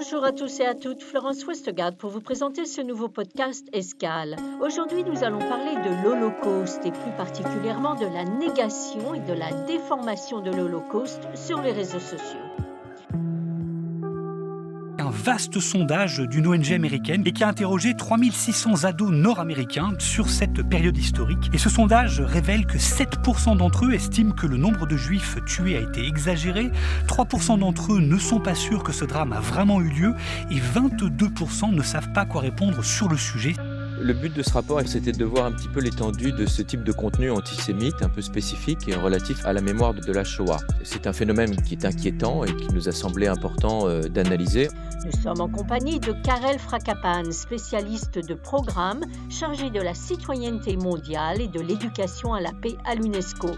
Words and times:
Bonjour 0.00 0.24
à 0.24 0.30
tous 0.30 0.60
et 0.60 0.64
à 0.64 0.76
toutes, 0.76 1.02
Florence 1.02 1.44
Westgard 1.44 1.92
pour 1.96 2.10
vous 2.10 2.20
présenter 2.20 2.66
ce 2.66 2.80
nouveau 2.80 3.08
podcast 3.08 3.66
Escale. 3.72 4.36
Aujourd'hui, 4.60 5.02
nous 5.02 5.24
allons 5.24 5.40
parler 5.40 5.74
de 5.74 6.04
l'Holocauste 6.04 6.86
et 6.86 6.92
plus 6.92 7.10
particulièrement 7.16 7.96
de 7.96 8.06
la 8.06 8.22
négation 8.22 9.14
et 9.14 9.18
de 9.18 9.32
la 9.32 9.50
déformation 9.66 10.40
de 10.40 10.52
l'Holocauste 10.52 11.26
sur 11.34 11.60
les 11.62 11.72
réseaux 11.72 11.98
sociaux 11.98 12.67
vaste 15.28 15.60
sondage 15.60 16.20
d'une 16.20 16.46
ONG 16.46 16.72
américaine 16.72 17.22
et 17.26 17.32
qui 17.32 17.44
a 17.44 17.48
interrogé 17.48 17.94
3600 17.94 18.84
ados 18.84 19.10
nord-américains 19.10 19.92
sur 19.98 20.30
cette 20.30 20.66
période 20.66 20.96
historique. 20.96 21.50
Et 21.52 21.58
ce 21.58 21.68
sondage 21.68 22.22
révèle 22.22 22.64
que 22.64 22.78
7% 22.78 23.58
d'entre 23.58 23.84
eux 23.84 23.92
estiment 23.92 24.32
que 24.32 24.46
le 24.46 24.56
nombre 24.56 24.86
de 24.86 24.96
juifs 24.96 25.36
tués 25.44 25.76
a 25.76 25.80
été 25.80 26.06
exagéré, 26.06 26.70
3% 27.06 27.58
d'entre 27.58 27.92
eux 27.92 28.00
ne 28.00 28.16
sont 28.16 28.40
pas 28.40 28.54
sûrs 28.54 28.82
que 28.82 28.92
ce 28.92 29.04
drame 29.04 29.34
a 29.34 29.40
vraiment 29.40 29.82
eu 29.82 29.90
lieu 29.90 30.14
et 30.50 30.60
22% 30.60 31.74
ne 31.74 31.82
savent 31.82 32.10
pas 32.14 32.24
quoi 32.24 32.40
répondre 32.40 32.82
sur 32.82 33.10
le 33.10 33.18
sujet. 33.18 33.52
Le 34.00 34.12
but 34.12 34.32
de 34.32 34.42
ce 34.42 34.52
rapport, 34.52 34.80
c'était 34.86 35.12
de 35.12 35.24
voir 35.24 35.46
un 35.46 35.52
petit 35.52 35.68
peu 35.68 35.80
l'étendue 35.80 36.30
de 36.30 36.46
ce 36.46 36.62
type 36.62 36.84
de 36.84 36.92
contenu 36.92 37.30
antisémite, 37.30 37.96
un 38.00 38.08
peu 38.08 38.22
spécifique 38.22 38.88
et 38.88 38.94
relatif 38.94 39.44
à 39.44 39.52
la 39.52 39.60
mémoire 39.60 39.92
de 39.92 40.12
la 40.12 40.22
Shoah. 40.22 40.58
C'est 40.84 41.06
un 41.08 41.12
phénomène 41.12 41.56
qui 41.62 41.74
est 41.74 41.84
inquiétant 41.84 42.44
et 42.44 42.54
qui 42.54 42.72
nous 42.72 42.88
a 42.88 42.92
semblé 42.92 43.26
important 43.26 43.88
euh, 43.88 44.02
d'analyser. 44.02 44.68
Nous 45.04 45.20
sommes 45.20 45.40
en 45.40 45.48
compagnie 45.48 45.98
de 45.98 46.12
Karel 46.22 46.58
Frakapan, 46.58 47.30
spécialiste 47.32 48.18
de 48.18 48.34
programme 48.34 49.00
chargé 49.30 49.70
de 49.70 49.80
la 49.80 49.94
citoyenneté 49.94 50.76
mondiale 50.76 51.40
et 51.40 51.48
de 51.48 51.60
l'éducation 51.60 52.34
à 52.34 52.40
la 52.40 52.52
paix 52.52 52.76
à 52.84 52.94
l'UNESCO. 52.94 53.50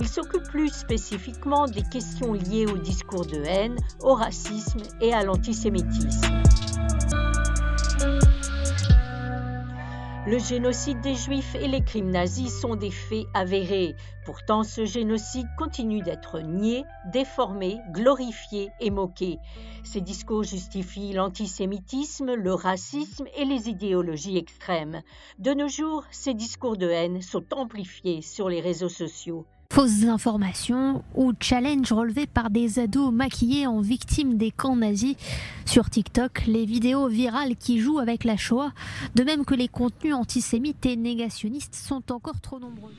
Il 0.00 0.08
s'occupe 0.08 0.44
plus 0.44 0.68
spécifiquement 0.68 1.66
des 1.66 1.82
questions 1.82 2.34
liées 2.34 2.66
au 2.66 2.76
discours 2.76 3.24
de 3.24 3.42
haine, 3.46 3.76
au 4.02 4.14
racisme 4.14 4.80
et 5.00 5.14
à 5.14 5.24
l'antisémitisme. 5.24 6.45
Le 10.26 10.40
génocide 10.40 11.00
des 11.02 11.14
Juifs 11.14 11.54
et 11.54 11.68
les 11.68 11.84
crimes 11.84 12.10
nazis 12.10 12.52
sont 12.60 12.74
des 12.74 12.90
faits 12.90 13.26
avérés. 13.32 13.94
Pourtant, 14.24 14.64
ce 14.64 14.84
génocide 14.84 15.46
continue 15.56 16.02
d'être 16.02 16.40
nié, 16.40 16.84
déformé, 17.12 17.78
glorifié 17.92 18.72
et 18.80 18.90
moqué. 18.90 19.38
Ces 19.84 20.00
discours 20.00 20.42
justifient 20.42 21.12
l'antisémitisme, 21.12 22.34
le 22.34 22.54
racisme 22.54 23.26
et 23.36 23.44
les 23.44 23.68
idéologies 23.68 24.36
extrêmes. 24.36 25.00
De 25.38 25.54
nos 25.54 25.68
jours, 25.68 26.02
ces 26.10 26.34
discours 26.34 26.76
de 26.76 26.88
haine 26.88 27.22
sont 27.22 27.54
amplifiés 27.54 28.20
sur 28.20 28.48
les 28.48 28.60
réseaux 28.60 28.88
sociaux. 28.88 29.46
Fausses 29.70 30.04
informations 30.04 31.02
ou 31.14 31.32
challenges 31.38 31.92
relevés 31.92 32.26
par 32.26 32.50
des 32.50 32.78
ados 32.78 33.12
maquillés 33.12 33.66
en 33.66 33.80
victimes 33.80 34.36
des 34.36 34.50
camps 34.50 34.76
nazis. 34.76 35.16
Sur 35.66 35.90
TikTok, 35.90 36.46
les 36.46 36.64
vidéos 36.64 37.08
virales 37.08 37.56
qui 37.56 37.80
jouent 37.80 37.98
avec 37.98 38.24
la 38.24 38.36
Shoah, 38.36 38.72
de 39.14 39.22
même 39.22 39.44
que 39.44 39.54
les 39.54 39.68
contenus 39.68 40.14
antisémites 40.14 40.86
et 40.86 40.96
négationnistes, 40.96 41.74
sont 41.74 42.10
encore 42.12 42.40
trop 42.40 42.58
nombreux. 42.58 42.92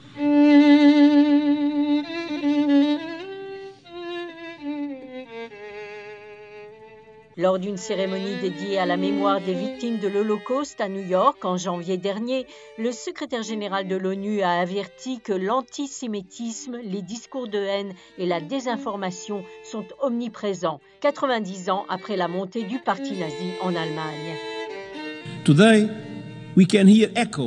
Lors 7.37 7.59
d'une 7.59 7.77
cérémonie 7.77 8.35
dédiée 8.41 8.79
à 8.79 8.87
la 8.87 8.97
mémoire 8.97 9.39
des 9.39 9.53
victimes 9.53 9.99
de 9.99 10.07
l'Holocauste 10.07 10.81
à 10.81 10.89
New 10.89 11.07
York 11.07 11.45
en 11.45 11.55
janvier 11.55 11.97
dernier, 11.97 12.47
le 12.79 12.91
secrétaire 12.91 13.43
général 13.43 13.87
de 13.87 13.95
l'ONU 13.95 14.41
a 14.41 14.59
averti 14.59 15.19
que 15.19 15.33
l'antisémitisme, 15.33 16.79
les 16.83 17.03
discours 17.03 17.47
de 17.47 17.59
haine 17.59 17.93
et 18.17 18.25
la 18.25 18.41
désinformation 18.41 19.43
sont 19.63 19.85
omniprésents, 20.01 20.79
90 21.01 21.69
ans 21.69 21.85
après 21.89 22.17
la 22.17 22.27
montée 22.27 22.63
du 22.63 22.79
parti 22.79 23.13
nazi 23.19 23.51
en 23.61 23.75
Allemagne. 23.75 24.33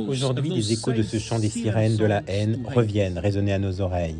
Aujourd'hui, 0.07 0.51
les 0.51 0.71
échos 0.71 0.93
de 0.93 1.01
ce 1.01 1.17
chant 1.17 1.37
des 1.37 1.49
sirènes 1.49 1.97
de 1.97 2.05
la 2.05 2.21
haine 2.27 2.63
reviennent 2.73 3.19
résonner 3.19 3.51
à 3.51 3.59
nos 3.59 3.81
oreilles. 3.81 4.15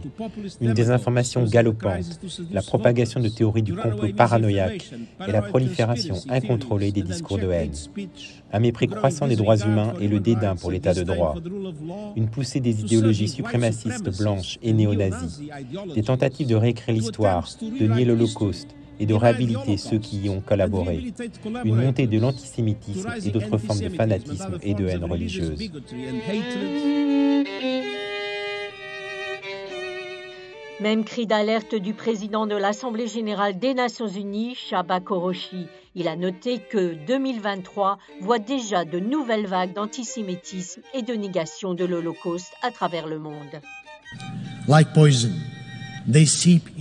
Une 0.59 0.73
désinformation 0.73 1.45
galopante, 1.45 2.19
la 2.51 2.61
propagation 2.61 3.21
de 3.21 3.29
théories 3.29 3.63
du 3.63 3.73
complot 3.73 4.11
paranoïaque 4.11 4.91
et 5.25 5.31
la 5.31 5.41
prolifération 5.41 6.15
incontrôlée 6.27 6.91
des 6.91 7.03
discours 7.03 7.37
de 7.37 7.49
haine. 7.49 7.71
Un 8.51 8.59
mépris 8.59 8.87
croissant 8.87 9.27
des 9.27 9.37
droits 9.37 9.57
humains 9.57 9.93
et 10.01 10.09
le 10.09 10.19
dédain 10.19 10.57
pour 10.57 10.71
l'état 10.71 10.93
de 10.93 11.03
droit. 11.03 11.35
Une 12.17 12.27
poussée 12.27 12.59
des 12.59 12.81
idéologies 12.81 13.29
suprémacistes 13.29 14.17
blanches 14.17 14.59
et 14.61 14.73
néo-nazis. 14.73 15.39
Des 15.95 16.03
tentatives 16.03 16.47
de 16.47 16.55
réécrire 16.55 16.95
l'histoire, 16.95 17.47
de 17.61 17.87
nier 17.87 18.03
l'Holocauste, 18.03 18.75
et 19.01 19.07
de 19.07 19.15
réhabiliter 19.15 19.77
ceux 19.77 19.97
qui 19.97 20.19
y 20.19 20.29
ont 20.29 20.41
collaboré. 20.41 21.11
Une 21.65 21.75
montée 21.75 22.05
de 22.05 22.19
l'antisémitisme 22.19 23.11
et 23.25 23.31
d'autres 23.31 23.57
formes 23.57 23.79
de 23.79 23.89
fanatisme 23.89 24.59
et 24.61 24.75
de 24.75 24.87
haine 24.87 25.03
religieuse. 25.03 25.57
Même 30.79 31.03
cri 31.03 31.25
d'alerte 31.25 31.75
du 31.75 31.93
président 31.93 32.45
de 32.45 32.55
l'Assemblée 32.55 33.07
générale 33.07 33.57
des 33.57 33.73
Nations 33.73 34.07
unies, 34.07 34.55
Shaba 34.55 34.99
Koroshi. 34.99 35.67
Il 35.95 36.07
a 36.07 36.15
noté 36.15 36.59
que 36.59 36.93
2023 37.05 37.97
voit 38.21 38.39
déjà 38.39 38.85
de 38.85 38.99
nouvelles 38.99 39.47
vagues 39.47 39.73
d'antisémitisme 39.73 40.81
et 40.93 41.01
de 41.01 41.13
négation 41.13 41.73
de 41.73 41.85
l'Holocauste 41.85 42.53
à 42.61 42.69
travers 42.69 43.07
le 43.07 43.17
monde. 43.17 43.61
Like 44.67 44.93
poison. 44.93 45.31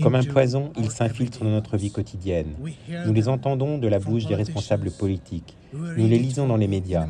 Comme 0.03 0.15
un 0.15 0.25
poison, 0.25 0.73
ils 0.79 0.91
s'infiltrent 0.91 1.45
dans 1.45 1.51
notre 1.51 1.77
vie 1.77 1.91
quotidienne. 1.91 2.55
Nous 3.07 3.13
les 3.13 3.29
entendons 3.29 3.79
de 3.79 3.89
la 3.89 3.99
bouche 3.99 4.27
des 4.27 4.35
responsables 4.35 4.91
politiques. 4.91 5.57
Nous 5.73 6.09
les 6.09 6.19
lisons 6.19 6.47
dans 6.47 6.57
les 6.57 6.69
médias. 6.69 7.07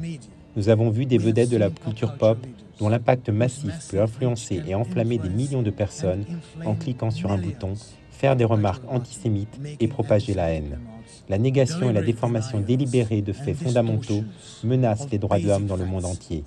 Nous 0.57 0.69
avons 0.69 0.91
vu 0.91 1.07
des 1.07 1.19
vedettes 1.19 1.51
de 1.51 1.57
la 1.57 1.71
culture 1.71 2.17
pop 2.17 2.39
dont 2.79 2.89
l'impact 2.89 3.29
massif 3.29 3.73
peut 3.91 4.01
influencer 4.01 4.63
et 4.67 4.75
enflammer 4.75 5.19
des 5.19 5.29
millions 5.29 5.63
de 5.63 5.71
personnes 5.71 6.25
en 6.65 6.75
cliquant 6.75 7.11
sur 7.11 7.31
un 7.31 7.39
bouton, 7.39 7.75
faire 8.11 8.37
des 8.37 8.45
remarques 8.45 8.83
antisémites 8.89 9.61
et 9.79 9.87
propager 9.87 10.35
la 10.35 10.51
haine. 10.51 10.79
La 11.29 11.39
négation 11.39 11.91
et 11.91 11.93
la 11.93 12.03
déformation 12.03 12.61
délibérée 12.61 13.23
de 13.23 13.33
faits 13.33 13.57
fondamentaux 13.57 14.25
menacent 14.65 15.09
les 15.13 15.19
droits 15.19 15.39
de 15.39 15.47
l'homme 15.47 15.67
dans 15.67 15.77
le 15.77 15.87
monde 15.87 16.05
entier. 16.05 16.43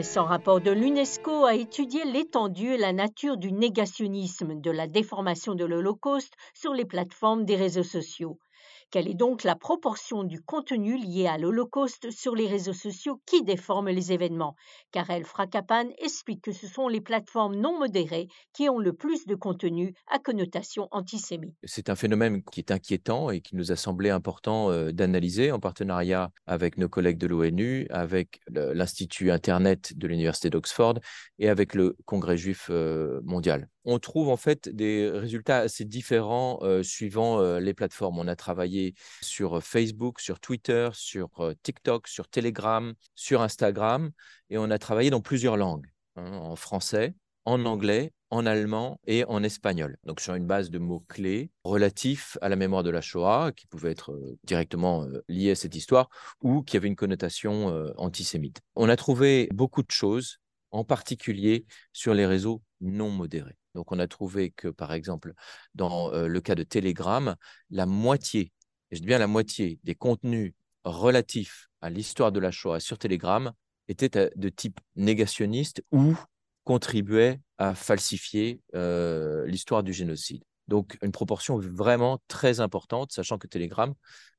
Récent 0.00 0.24
rapport 0.24 0.62
de 0.62 0.70
l'UNESCO 0.70 1.44
a 1.44 1.54
étudié 1.54 2.06
l'étendue 2.06 2.72
et 2.72 2.78
la 2.78 2.94
nature 2.94 3.36
du 3.36 3.52
négationnisme, 3.52 4.58
de 4.58 4.70
la 4.70 4.86
déformation 4.86 5.54
de 5.54 5.66
l'Holocauste 5.66 6.32
sur 6.54 6.72
les 6.72 6.86
plateformes 6.86 7.44
des 7.44 7.56
réseaux 7.56 7.82
sociaux. 7.82 8.38
Quelle 8.90 9.06
est 9.06 9.14
donc 9.14 9.44
la 9.44 9.54
proportion 9.54 10.24
du 10.24 10.40
contenu 10.40 10.98
lié 10.98 11.28
à 11.28 11.38
l'Holocauste 11.38 12.10
sur 12.10 12.34
les 12.34 12.48
réseaux 12.48 12.72
sociaux 12.72 13.20
qui 13.24 13.44
déforment 13.44 13.90
les 13.90 14.10
événements? 14.10 14.56
Karel 14.90 15.24
Frakapan 15.24 15.84
explique 15.98 16.42
que 16.42 16.50
ce 16.50 16.66
sont 16.66 16.88
les 16.88 17.00
plateformes 17.00 17.54
non 17.54 17.78
modérées 17.78 18.26
qui 18.52 18.68
ont 18.68 18.80
le 18.80 18.92
plus 18.92 19.26
de 19.26 19.36
contenu 19.36 19.94
à 20.08 20.18
connotation 20.18 20.88
antisémite. 20.90 21.54
C'est 21.62 21.88
un 21.88 21.94
phénomène 21.94 22.42
qui 22.42 22.58
est 22.58 22.72
inquiétant 22.72 23.30
et 23.30 23.40
qui 23.40 23.54
nous 23.54 23.70
a 23.70 23.76
semblé 23.76 24.10
important 24.10 24.72
euh, 24.72 24.90
d'analyser 24.90 25.52
en 25.52 25.60
partenariat 25.60 26.32
avec 26.46 26.76
nos 26.76 26.88
collègues 26.88 27.18
de 27.18 27.28
l'ONU, 27.28 27.86
avec 27.90 28.40
l'Institut 28.48 29.30
Internet 29.30 29.96
de 29.96 30.08
l'Université 30.08 30.50
d'Oxford 30.50 30.94
et 31.38 31.48
avec 31.48 31.76
le 31.76 31.96
Congrès 32.06 32.36
juif 32.36 32.66
euh, 32.70 33.20
mondial 33.22 33.68
on 33.84 33.98
trouve 33.98 34.28
en 34.28 34.36
fait 34.36 34.68
des 34.68 35.08
résultats 35.08 35.58
assez 35.58 35.84
différents 35.84 36.60
suivant 36.82 37.40
les 37.58 37.74
plateformes. 37.74 38.18
On 38.18 38.28
a 38.28 38.36
travaillé 38.36 38.94
sur 39.22 39.62
Facebook, 39.62 40.20
sur 40.20 40.40
Twitter, 40.40 40.90
sur 40.92 41.30
TikTok, 41.62 42.08
sur 42.08 42.28
Telegram, 42.28 42.92
sur 43.14 43.42
Instagram, 43.42 44.10
et 44.50 44.58
on 44.58 44.70
a 44.70 44.78
travaillé 44.78 45.10
dans 45.10 45.20
plusieurs 45.20 45.56
langues, 45.56 45.86
hein, 46.16 46.32
en 46.32 46.56
français, 46.56 47.14
en 47.44 47.64
anglais, 47.64 48.12
en 48.32 48.46
allemand 48.46 49.00
et 49.06 49.24
en 49.24 49.42
espagnol. 49.42 49.96
Donc 50.04 50.20
sur 50.20 50.34
une 50.34 50.46
base 50.46 50.70
de 50.70 50.78
mots-clés 50.78 51.50
relatifs 51.64 52.38
à 52.42 52.48
la 52.48 52.56
mémoire 52.56 52.82
de 52.82 52.90
la 52.90 53.00
Shoah, 53.00 53.50
qui 53.56 53.66
pouvaient 53.66 53.90
être 53.90 54.16
directement 54.44 55.06
liés 55.28 55.52
à 55.52 55.54
cette 55.56 55.74
histoire, 55.74 56.08
ou 56.42 56.62
qui 56.62 56.76
avaient 56.76 56.86
une 56.86 56.96
connotation 56.96 57.66
antisémite. 57.96 58.60
On 58.76 58.88
a 58.88 58.96
trouvé 58.96 59.48
beaucoup 59.52 59.82
de 59.82 59.90
choses, 59.90 60.38
en 60.70 60.84
particulier 60.84 61.64
sur 61.92 62.14
les 62.14 62.26
réseaux 62.26 62.62
non 62.80 63.10
modérés. 63.10 63.56
Donc, 63.74 63.92
on 63.92 63.98
a 63.98 64.06
trouvé 64.08 64.50
que, 64.50 64.68
par 64.68 64.92
exemple, 64.92 65.32
dans 65.74 66.10
le 66.10 66.40
cas 66.40 66.54
de 66.54 66.62
Telegram, 66.62 67.36
la 67.70 67.86
moitié, 67.86 68.52
et 68.90 68.96
je 68.96 69.00
dis 69.00 69.06
bien 69.06 69.18
la 69.18 69.26
moitié, 69.26 69.78
des 69.84 69.94
contenus 69.94 70.54
relatifs 70.84 71.68
à 71.80 71.90
l'histoire 71.90 72.32
de 72.32 72.40
la 72.40 72.50
Shoah 72.50 72.80
sur 72.80 72.98
Telegram 72.98 73.52
étaient 73.88 74.30
de 74.34 74.48
type 74.48 74.80
négationniste 74.96 75.82
ou 75.92 76.16
contribuaient 76.64 77.40
à 77.58 77.74
falsifier 77.74 78.60
l'histoire 78.72 79.82
du 79.82 79.92
génocide. 79.92 80.42
Donc, 80.68 80.96
une 81.02 81.12
proportion 81.12 81.58
vraiment 81.58 82.20
très 82.28 82.60
importante, 82.60 83.12
sachant 83.12 83.38
que 83.38 83.46
Telegram, 83.46 83.92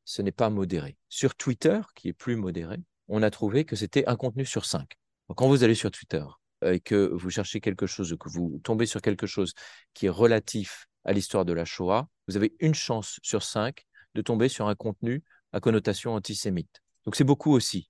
ce 0.03 0.21
n'est 0.21 0.31
pas 0.31 0.49
modéré. 0.49 0.97
Sur 1.09 1.35
Twitter, 1.35 1.79
qui 1.95 2.07
est 2.09 2.13
plus 2.13 2.35
modéré, 2.35 2.77
on 3.07 3.21
a 3.23 3.29
trouvé 3.29 3.65
que 3.65 3.75
c'était 3.75 4.07
un 4.07 4.15
contenu 4.15 4.45
sur 4.45 4.65
cinq. 4.65 4.93
quand 5.35 5.47
vous 5.47 5.63
allez 5.63 5.75
sur 5.75 5.91
Twitter 5.91 6.23
et 6.63 6.79
que 6.79 7.11
vous 7.13 7.29
cherchez 7.29 7.59
quelque 7.59 7.87
chose, 7.87 8.15
que 8.19 8.29
vous 8.29 8.59
tombez 8.63 8.85
sur 8.85 9.01
quelque 9.01 9.27
chose 9.27 9.53
qui 9.93 10.07
est 10.07 10.09
relatif 10.09 10.87
à 11.03 11.13
l'histoire 11.13 11.45
de 11.45 11.53
la 11.53 11.65
Shoah, 11.65 12.07
vous 12.27 12.37
avez 12.37 12.53
une 12.59 12.75
chance 12.75 13.19
sur 13.23 13.43
cinq 13.43 13.85
de 14.13 14.21
tomber 14.21 14.49
sur 14.49 14.67
un 14.67 14.75
contenu 14.75 15.23
à 15.53 15.59
connotation 15.59 16.13
antisémite. 16.13 16.81
Donc 17.05 17.15
c'est 17.15 17.23
beaucoup 17.23 17.51
aussi. 17.51 17.89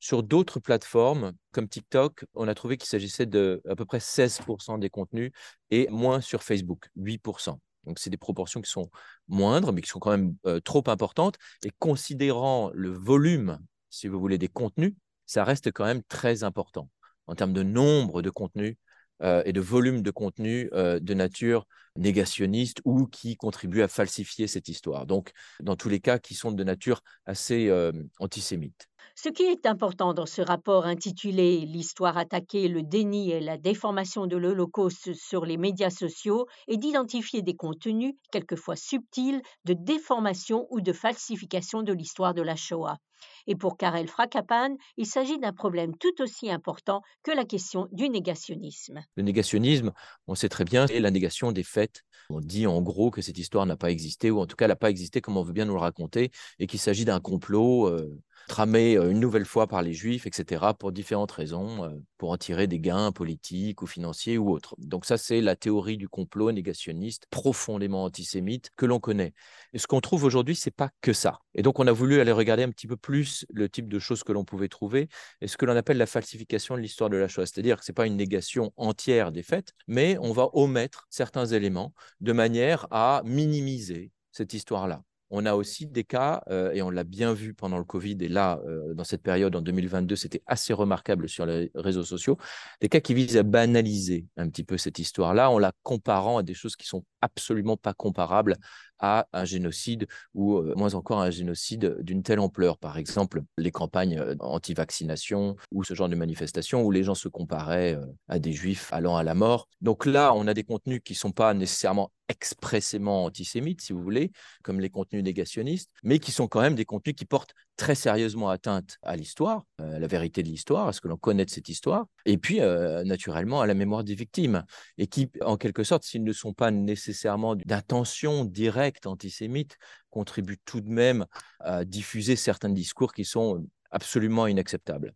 Sur 0.00 0.22
d'autres 0.22 0.60
plateformes 0.60 1.32
comme 1.52 1.68
TikTok, 1.68 2.24
on 2.34 2.48
a 2.48 2.54
trouvé 2.54 2.76
qu'il 2.76 2.88
s'agissait 2.88 3.26
de 3.26 3.62
à 3.68 3.76
peu 3.76 3.84
près 3.84 3.98
16% 3.98 4.78
des 4.78 4.90
contenus 4.90 5.30
et 5.70 5.88
moins 5.90 6.20
sur 6.20 6.42
Facebook, 6.42 6.88
8%. 6.96 7.58
Donc, 7.84 7.98
c'est 7.98 8.10
des 8.10 8.16
proportions 8.16 8.60
qui 8.60 8.70
sont 8.70 8.90
moindres, 9.28 9.72
mais 9.72 9.80
qui 9.80 9.88
sont 9.88 9.98
quand 9.98 10.10
même 10.10 10.36
euh, 10.46 10.60
trop 10.60 10.84
importantes. 10.86 11.36
Et 11.64 11.70
considérant 11.78 12.70
le 12.74 12.90
volume, 12.90 13.58
si 13.90 14.08
vous 14.08 14.20
voulez, 14.20 14.38
des 14.38 14.48
contenus, 14.48 14.94
ça 15.26 15.44
reste 15.44 15.72
quand 15.72 15.84
même 15.84 16.02
très 16.04 16.44
important 16.44 16.88
en 17.26 17.34
termes 17.34 17.52
de 17.52 17.62
nombre 17.62 18.22
de 18.22 18.30
contenus 18.30 18.76
euh, 19.22 19.42
et 19.44 19.52
de 19.52 19.60
volume 19.60 20.02
de 20.02 20.10
contenus 20.10 20.68
euh, 20.72 20.98
de 21.00 21.14
nature 21.14 21.66
négationniste 21.96 22.80
ou 22.84 23.06
qui 23.06 23.36
contribuent 23.36 23.82
à 23.82 23.88
falsifier 23.88 24.46
cette 24.46 24.68
histoire. 24.68 25.06
Donc, 25.06 25.32
dans 25.60 25.76
tous 25.76 25.88
les 25.88 26.00
cas, 26.00 26.18
qui 26.18 26.34
sont 26.34 26.52
de 26.52 26.64
nature 26.64 27.02
assez 27.26 27.70
antisémite. 28.18 28.88
Ce 29.14 29.28
qui 29.28 29.42
est 29.42 29.66
important 29.66 30.14
dans 30.14 30.26
ce 30.26 30.42
rapport 30.42 30.86
intitulé 30.86 31.60
L'histoire 31.66 32.16
attaquée, 32.18 32.68
le 32.68 32.82
déni 32.82 33.30
et 33.30 33.40
la 33.40 33.58
déformation 33.58 34.26
de 34.26 34.36
l'Holocauste 34.36 35.14
sur 35.14 35.44
les 35.44 35.56
médias 35.56 35.90
sociaux 35.90 36.46
est 36.68 36.76
d'identifier 36.76 37.42
des 37.42 37.54
contenus, 37.54 38.14
quelquefois 38.30 38.76
subtils, 38.76 39.42
de 39.64 39.74
déformation 39.74 40.66
ou 40.70 40.80
de 40.80 40.92
falsification 40.92 41.82
de 41.82 41.92
l'histoire 41.92 42.34
de 42.34 42.42
la 42.42 42.56
Shoah. 42.56 42.98
Et 43.46 43.54
pour 43.54 43.76
Karel 43.76 44.08
Frakapan, 44.08 44.76
il 44.96 45.06
s'agit 45.06 45.38
d'un 45.38 45.52
problème 45.52 45.96
tout 45.96 46.20
aussi 46.20 46.50
important 46.50 47.02
que 47.22 47.30
la 47.30 47.44
question 47.44 47.88
du 47.92 48.08
négationnisme. 48.08 49.00
Le 49.16 49.22
négationnisme, 49.22 49.92
on 50.26 50.34
sait 50.34 50.48
très 50.48 50.64
bien, 50.64 50.86
c'est 50.86 51.00
la 51.00 51.10
négation 51.10 51.52
des 51.52 51.62
faits. 51.62 52.02
On 52.30 52.40
dit 52.40 52.66
en 52.66 52.80
gros 52.82 53.10
que 53.10 53.22
cette 53.22 53.38
histoire 53.38 53.66
n'a 53.66 53.76
pas 53.76 53.90
existé, 53.90 54.30
ou 54.30 54.40
en 54.40 54.46
tout 54.46 54.56
cas, 54.56 54.68
n'a 54.68 54.76
pas 54.76 54.90
existé 54.90 55.20
comme 55.20 55.36
on 55.36 55.42
veut 55.42 55.52
bien 55.52 55.64
nous 55.64 55.74
le 55.74 55.80
raconter, 55.80 56.30
et 56.58 56.66
qu'il 56.66 56.80
s'agit 56.80 57.04
d'un 57.04 57.20
complot 57.20 57.88
euh, 57.88 58.18
tramé 58.48 58.96
une 58.96 59.20
nouvelle 59.20 59.44
fois 59.44 59.66
par 59.66 59.82
les 59.82 59.92
Juifs, 59.92 60.26
etc., 60.26 60.74
pour 60.78 60.92
différentes 60.92 61.32
raisons, 61.32 62.02
pour 62.18 62.30
en 62.30 62.36
tirer 62.36 62.66
des 62.66 62.80
gains 62.80 63.12
politiques 63.12 63.82
ou 63.82 63.86
financiers 63.86 64.38
ou 64.38 64.50
autres. 64.50 64.74
Donc 64.78 65.04
ça, 65.04 65.18
c'est 65.18 65.40
la 65.40 65.56
théorie 65.56 65.96
du 65.96 66.08
complot 66.08 66.52
négationniste 66.52 67.26
profondément 67.30 68.04
antisémite 68.04 68.70
que 68.76 68.86
l'on 68.86 69.00
connaît. 69.00 69.34
Et 69.72 69.78
ce 69.78 69.86
qu'on 69.86 70.00
trouve 70.00 70.24
aujourd'hui, 70.24 70.54
c'est 70.54 70.70
pas 70.70 70.90
que 71.00 71.12
ça. 71.12 71.40
Et 71.54 71.62
donc 71.62 71.78
on 71.78 71.86
a 71.86 71.92
voulu 71.92 72.20
aller 72.20 72.32
regarder 72.32 72.62
un 72.62 72.70
petit 72.70 72.86
peu 72.86 72.96
plus 72.96 73.46
le 73.52 73.68
type 73.68 73.88
de 73.88 73.98
choses 73.98 74.22
que 74.24 74.32
l'on 74.32 74.44
pouvait 74.44 74.68
trouver 74.68 75.08
et 75.40 75.48
ce 75.48 75.56
que 75.56 75.66
l'on 75.66 75.76
appelle 75.76 75.96
la 75.98 76.06
falsification 76.06 76.76
de 76.76 76.80
l'histoire 76.80 77.10
de 77.10 77.16
la 77.16 77.28
Shoah. 77.28 77.46
C'est-à-dire 77.46 77.78
que 77.78 77.84
c'est 77.84 77.92
pas 77.92 78.06
une 78.06 78.16
négation 78.16 78.72
entière 78.76 79.32
des 79.32 79.42
faits, 79.42 79.72
mais 79.86 80.16
on 80.20 80.32
va 80.32 80.48
omettre 80.52 81.06
certains 81.10 81.46
éléments 81.46 81.92
de 82.20 82.32
manière 82.32 82.86
à 82.90 83.22
minimiser 83.24 84.12
cette 84.30 84.54
histoire-là. 84.54 85.02
On 85.34 85.46
a 85.46 85.54
aussi 85.54 85.86
des 85.86 86.04
cas, 86.04 86.42
euh, 86.50 86.72
et 86.72 86.82
on 86.82 86.90
l'a 86.90 87.04
bien 87.04 87.32
vu 87.32 87.54
pendant 87.54 87.78
le 87.78 87.84
Covid, 87.84 88.18
et 88.20 88.28
là, 88.28 88.60
euh, 88.66 88.92
dans 88.92 89.02
cette 89.02 89.22
période, 89.22 89.56
en 89.56 89.62
2022, 89.62 90.14
c'était 90.14 90.42
assez 90.46 90.74
remarquable 90.74 91.26
sur 91.26 91.46
les 91.46 91.70
réseaux 91.74 92.04
sociaux, 92.04 92.36
des 92.82 92.90
cas 92.90 93.00
qui 93.00 93.14
visent 93.14 93.38
à 93.38 93.42
banaliser 93.42 94.26
un 94.36 94.50
petit 94.50 94.62
peu 94.62 94.76
cette 94.76 94.98
histoire-là 94.98 95.50
en 95.50 95.58
la 95.58 95.72
comparant 95.82 96.36
à 96.36 96.42
des 96.42 96.52
choses 96.52 96.76
qui 96.76 96.86
sont 96.86 97.02
absolument 97.22 97.78
pas 97.78 97.94
comparables 97.94 98.56
à 98.98 99.26
un 99.32 99.46
génocide 99.46 100.06
ou 100.34 100.58
euh, 100.58 100.74
moins 100.76 100.92
encore 100.94 101.22
un 101.22 101.30
génocide 101.30 101.96
d'une 102.00 102.22
telle 102.22 102.38
ampleur. 102.38 102.76
Par 102.76 102.98
exemple, 102.98 103.42
les 103.56 103.70
campagnes 103.70 104.22
anti-vaccination 104.38 105.56
ou 105.70 105.82
ce 105.82 105.94
genre 105.94 106.10
de 106.10 106.14
manifestations 106.14 106.82
où 106.82 106.90
les 106.90 107.04
gens 107.04 107.14
se 107.14 107.28
comparaient 107.28 107.98
à 108.28 108.38
des 108.38 108.52
juifs 108.52 108.92
allant 108.92 109.16
à 109.16 109.22
la 109.22 109.34
mort. 109.34 109.66
Donc 109.80 110.04
là, 110.04 110.34
on 110.34 110.46
a 110.46 110.52
des 110.52 110.62
contenus 110.62 111.00
qui 111.02 111.14
ne 111.14 111.18
sont 111.18 111.32
pas 111.32 111.54
nécessairement 111.54 112.12
expressément 112.28 113.24
antisémites, 113.24 113.82
si 113.82 113.92
vous 113.92 114.02
voulez, 114.02 114.30
comme 114.62 114.80
les 114.80 114.88
contenus 114.88 115.22
négationnistes, 115.22 115.90
mais 116.02 116.18
qui 116.18 116.32
sont 116.32 116.48
quand 116.48 116.60
même 116.60 116.74
des 116.74 116.84
contenus 116.84 117.14
qui 117.14 117.24
portent 117.24 117.52
très 117.76 117.94
sérieusement 117.94 118.48
atteinte 118.48 118.96
à 119.02 119.16
l'histoire, 119.16 119.64
à 119.78 119.98
la 119.98 120.06
vérité 120.06 120.42
de 120.42 120.48
l'histoire, 120.48 120.88
à 120.88 120.92
ce 120.92 121.00
que 121.00 121.08
l'on 121.08 121.16
connaît 121.16 121.44
de 121.44 121.50
cette 121.50 121.68
histoire, 121.68 122.06
et 122.24 122.38
puis 122.38 122.60
naturellement 123.04 123.60
à 123.60 123.66
la 123.66 123.74
mémoire 123.74 124.04
des 124.04 124.14
victimes, 124.14 124.64
et 124.98 125.06
qui, 125.06 125.30
en 125.42 125.56
quelque 125.56 125.84
sorte, 125.84 126.04
s'ils 126.04 126.24
ne 126.24 126.32
sont 126.32 126.54
pas 126.54 126.70
nécessairement 126.70 127.54
d'intention 127.56 128.44
directe 128.44 129.06
antisémite, 129.06 129.76
contribuent 130.10 130.60
tout 130.64 130.80
de 130.80 130.90
même 130.90 131.26
à 131.60 131.84
diffuser 131.84 132.36
certains 132.36 132.70
discours 132.70 133.12
qui 133.12 133.24
sont 133.24 133.66
absolument 133.90 134.46
inacceptables. 134.46 135.12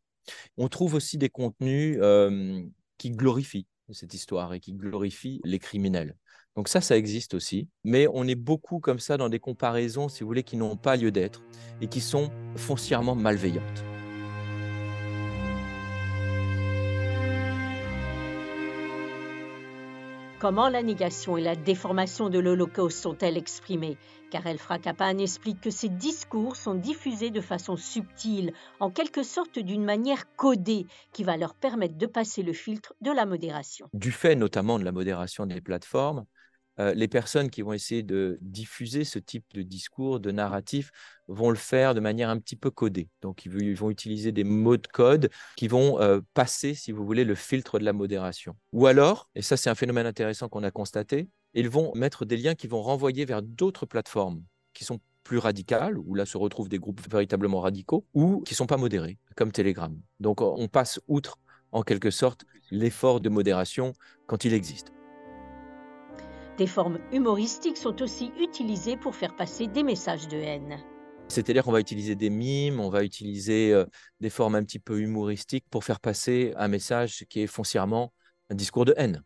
On 0.59 0.69
trouve 0.69 0.95
aussi 0.95 1.19
des 1.19 1.31
contenus 1.31 1.99
qui 2.99 3.11
glorifient 3.11 3.67
cette 3.93 4.13
histoire 4.13 4.53
et 4.53 4.61
qui 4.61 4.73
glorifient 4.75 5.41
les 5.45 5.61
criminels. 5.61 6.17
Donc 6.57 6.69
ça, 6.69 6.81
ça 6.81 6.97
existe 6.97 7.35
aussi. 7.35 7.69
Mais 7.85 8.07
on 8.13 8.27
est 8.27 8.35
beaucoup 8.35 8.81
comme 8.81 8.99
ça 8.99 9.17
dans 9.17 9.29
des 9.29 9.39
comparaisons, 9.39 10.09
si 10.09 10.23
vous 10.23 10.29
voulez, 10.29 10.43
qui 10.43 10.57
n'ont 10.57 10.77
pas 10.77 10.97
lieu 10.97 11.11
d'être 11.11 11.43
et 11.81 11.87
qui 11.87 12.01
sont 12.01 12.31
foncièrement 12.57 13.15
malveillantes. 13.15 13.85
Comment 20.39 20.69
la 20.69 20.83
négation 20.83 21.39
et 21.39 21.43
la 21.43 21.57
déformation 21.57 22.29
de 22.29 22.39
l'Holocauste 22.39 23.01
sont-elles 23.01 23.39
exprimées? 23.39 23.97
Karel 24.31 24.59
Frakapan 24.59 25.17
explique 25.19 25.63
que 25.63 25.71
ces 25.71 25.89
discours 25.89 26.57
sont 26.57 26.75
diffusés 26.75 27.31
de 27.31 27.41
façon 27.41 27.77
subtile, 27.77 28.53
en 28.79 28.91
quelque 28.91 29.23
sorte 29.23 29.59
d'une 29.59 29.85
manière 29.85 30.35
codée, 30.37 30.87
qui 31.13 31.25
va 31.25 31.39
leur 31.39 31.55
permettre 31.55 31.97
de 31.97 32.07
passer 32.07 32.43
le 32.43 32.53
filtre 32.53 32.95
de 33.01 33.11
la 33.11 33.25
modération. 33.25 33.89
Du 33.95 34.13
fait 34.13 34.35
notamment 34.35 34.79
de 34.79 34.85
la 34.85 34.93
modération 34.93 35.47
des 35.47 35.63
plateformes, 35.63 36.27
euh, 36.79 36.95
les 36.95 37.09
personnes 37.09 37.51
qui 37.51 37.63
vont 37.63 37.73
essayer 37.73 38.03
de 38.03 38.39
diffuser 38.41 39.05
ce 39.05 39.19
type 39.19 39.45
de 39.55 39.63
discours, 39.63 40.21
de 40.21 40.31
narratif, 40.31 40.91
vont 41.29 41.51
le 41.51 41.57
faire 41.57 41.95
de 41.95 42.01
manière 42.01 42.29
un 42.29 42.39
petit 42.39 42.57
peu 42.57 42.71
codée. 42.71 43.09
Donc, 43.23 43.45
ils 43.47 43.77
vont 43.77 43.91
utiliser 43.91 44.33
des 44.33 44.45
mots 44.45 44.77
de 44.77 44.87
code 44.87 45.31
qui 45.57 45.69
vont 45.69 46.01
euh, 46.01 46.21
passer, 46.35 46.75
si 46.75 46.93
vous 46.93 47.05
voulez, 47.05 47.25
le 47.25 47.35
filtre 47.35 47.79
de 47.79 47.85
la 47.85 47.93
modération. 47.93 48.57
Ou 48.73 48.87
alors, 48.87 49.29
et 49.35 49.43
ça 49.43 49.57
c'est 49.57 49.71
un 49.71 49.75
phénomène 49.75 50.07
intéressant 50.07 50.49
qu'on 50.49 50.63
a 50.63 50.71
constaté, 50.71 51.29
ils 51.55 51.71
vont 51.71 51.93
mettre 51.95 52.25
des 52.25 52.37
liens 52.37 52.55
qui 52.55 52.67
vont 52.67 52.83
renvoyer 52.83 53.25
vers 53.25 53.43
d'autres 53.43 53.87
plateformes 53.87 54.43
qui 54.75 54.85
sont 54.85 55.01
plus 55.25 55.39
radicales, 55.39 55.99
où 55.99 56.15
là 56.15 56.27
se 56.27 56.37
retrouvent 56.37 56.69
des 56.69 56.79
groupes 56.79 57.01
véritablement 57.11 57.61
radicaux, 57.61 58.07
ou 58.15 58.43
qui 58.43 58.53
ne 58.53 58.57
sont 58.57 58.67
pas 58.67 58.77
modérés, 58.77 59.19
comme 59.35 59.51
Telegram. 59.51 59.99
Donc, 60.21 60.41
on 60.41 60.69
passe 60.69 61.01
outre, 61.09 61.39
en 61.73 61.83
quelque 61.83 62.11
sorte, 62.11 62.45
l'effort 62.71 63.21
de 63.21 63.29
modération 63.29 63.93
quand 64.27 64.45
il 64.45 64.53
existe. 64.53 64.96
Des 66.59 66.67
formes 66.67 66.99
humoristiques 67.13 67.77
sont 67.77 68.01
aussi 68.01 68.33
utilisées 68.41 68.97
pour 68.97 69.15
faire 69.15 69.37
passer 69.37 69.67
des 69.67 69.83
messages 69.83 70.27
de 70.29 70.39
haine. 70.39 70.79
C'est-à-dire 71.29 71.65
qu'on 71.65 71.73
va 71.73 71.81
utiliser 71.81 72.15
des 72.15 72.31
mimes, 72.31 72.81
on 72.81 72.89
va 72.89 73.03
utiliser 73.03 73.73
euh, 73.73 73.85
des 74.21 74.31
formes 74.31 74.55
un 74.55 74.63
petit 74.63 74.79
peu 74.79 75.01
humoristiques 75.01 75.67
pour 75.71 75.85
faire 75.85 76.01
passer 76.01 76.55
un 76.57 76.69
message 76.69 77.27
qui 77.29 77.43
est 77.43 77.47
foncièrement 77.47 78.13
un 78.49 78.55
discours 78.55 78.85
de 78.85 78.95
haine. 78.97 79.23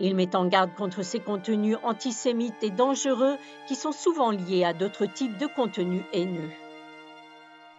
Il 0.00 0.16
met 0.16 0.34
en 0.34 0.46
garde 0.46 0.74
contre 0.74 1.04
ces 1.04 1.20
contenus 1.20 1.76
antisémites 1.84 2.62
et 2.62 2.70
dangereux 2.70 3.36
qui 3.68 3.76
sont 3.76 3.92
souvent 3.92 4.32
liés 4.32 4.64
à 4.64 4.72
d'autres 4.72 5.06
types 5.06 5.38
de 5.38 5.46
contenus 5.46 6.02
haineux. 6.12 6.50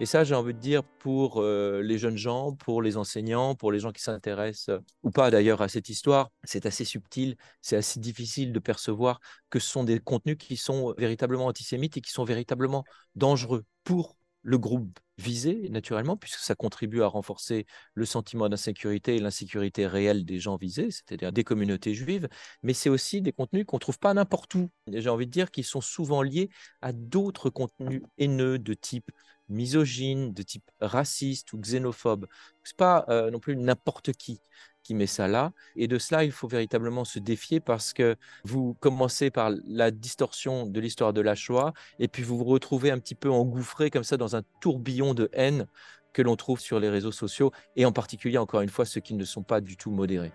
Et 0.01 0.05
ça, 0.05 0.25
j'ai 0.25 0.35
envie 0.35 0.53
de 0.53 0.59
dire 0.59 0.83
pour 0.83 1.41
euh, 1.41 1.81
les 1.81 1.97
jeunes 1.97 2.17
gens, 2.17 2.53
pour 2.53 2.81
les 2.81 2.97
enseignants, 2.97 3.55
pour 3.55 3.71
les 3.71 3.79
gens 3.79 3.93
qui 3.93 4.01
s'intéressent, 4.01 4.69
euh, 4.69 4.79
ou 5.03 5.11
pas 5.11 5.31
d'ailleurs 5.31 5.61
à 5.61 5.69
cette 5.69 5.87
histoire, 5.87 6.31
c'est 6.43 6.65
assez 6.65 6.83
subtil, 6.83 7.37
c'est 7.61 7.77
assez 7.77 8.01
difficile 8.01 8.51
de 8.51 8.59
percevoir 8.59 9.21
que 9.49 9.59
ce 9.59 9.69
sont 9.69 9.85
des 9.85 9.99
contenus 9.99 10.35
qui 10.37 10.57
sont 10.57 10.93
véritablement 10.97 11.45
antisémites 11.45 11.95
et 11.95 12.01
qui 12.01 12.11
sont 12.11 12.25
véritablement 12.25 12.83
dangereux 13.15 13.63
pour 13.85 14.17
le 14.45 14.59
groupe 14.59 14.99
visé, 15.17 15.69
naturellement, 15.69 16.17
puisque 16.17 16.39
ça 16.39 16.53
contribue 16.53 17.01
à 17.01 17.07
renforcer 17.07 17.65
le 17.95 18.05
sentiment 18.05 18.47
d'insécurité 18.47 19.15
et 19.15 19.19
l'insécurité 19.19 19.87
réelle 19.87 20.23
des 20.23 20.39
gens 20.39 20.55
visés, 20.55 20.91
c'est-à-dire 20.91 21.31
des 21.31 21.43
communautés 21.43 21.95
juives, 21.95 22.27
mais 22.61 22.73
c'est 22.73 22.89
aussi 22.89 23.21
des 23.21 23.31
contenus 23.31 23.65
qu'on 23.65 23.77
ne 23.77 23.79
trouve 23.79 23.97
pas 23.97 24.13
n'importe 24.13 24.53
où. 24.53 24.69
J'ai 24.87 25.09
envie 25.09 25.25
de 25.25 25.31
dire 25.31 25.49
qu'ils 25.49 25.63
sont 25.63 25.81
souvent 25.81 26.21
liés 26.21 26.49
à 26.81 26.93
d'autres 26.93 27.49
contenus 27.49 28.03
haineux 28.19 28.59
de 28.59 28.73
type 28.75 29.09
misogyne, 29.49 30.31
de 30.31 30.43
type 30.43 30.69
raciste 30.79 31.53
ou 31.53 31.57
xénophobe. 31.57 32.27
Ce 32.63 32.73
n'est 32.73 32.77
pas 32.77 33.05
euh, 33.09 33.31
non 33.31 33.39
plus 33.39 33.55
n'importe 33.55 34.11
qui 34.13 34.39
qui 34.85 34.93
met 34.93 35.07
ça 35.07 35.27
là. 35.27 35.51
Et 35.75 35.87
de 35.87 35.97
cela, 35.97 36.23
il 36.23 36.31
faut 36.31 36.47
véritablement 36.47 37.05
se 37.05 37.17
défier 37.17 37.59
parce 37.59 37.91
que 37.91 38.15
vous 38.43 38.75
commencez 38.75 39.31
par 39.31 39.51
la 39.67 39.89
distorsion 39.89 40.67
de 40.67 40.79
l'histoire 40.79 41.11
de 41.11 41.21
la 41.21 41.33
Shoah 41.33 41.73
et 41.97 42.07
puis 42.07 42.21
vous 42.21 42.37
vous 42.37 42.45
retrouvez 42.45 42.91
un 42.91 42.99
petit 42.99 43.15
peu 43.15 43.31
engouffré 43.31 43.89
comme 43.89 44.03
ça 44.03 44.15
dans 44.15 44.35
un 44.35 44.43
tourbillon 44.61 45.15
de 45.15 45.29
haine 45.33 45.65
que 46.13 46.21
l'on 46.21 46.35
trouve 46.35 46.59
sur 46.59 46.79
les 46.79 46.89
réseaux 46.89 47.11
sociaux 47.11 47.51
et 47.75 47.85
en 47.85 47.91
particulier, 47.91 48.37
encore 48.37 48.61
une 48.61 48.69
fois, 48.69 48.85
ceux 48.85 49.01
qui 49.01 49.15
ne 49.15 49.25
sont 49.25 49.43
pas 49.43 49.59
du 49.59 49.75
tout 49.75 49.89
modérés. 49.89 50.31